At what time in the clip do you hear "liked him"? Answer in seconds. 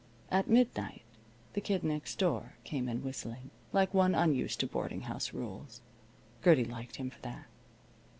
6.65-7.11